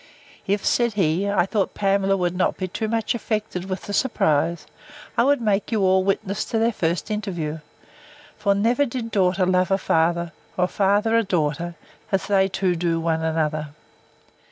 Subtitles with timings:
[0.47, 4.65] If, said he, I thought Pamela would not be too much affected with the surprise,
[5.15, 7.59] I would make you all witness to their first interview;
[8.35, 11.75] for never did daughter love a father, or a father a daughter,
[12.11, 13.75] as they two do one another.